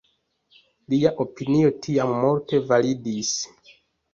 [0.93, 3.37] Lia opinio tiam multe validis.